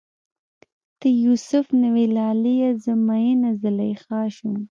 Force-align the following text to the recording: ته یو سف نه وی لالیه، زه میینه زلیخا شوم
ته 0.99 1.07
یو 1.23 1.33
سف 1.49 1.65
نه 1.81 1.89
وی 1.93 2.05
لالیه، 2.15 2.69
زه 2.83 2.91
میینه 3.07 3.49
زلیخا 3.61 4.19
شوم 4.35 4.55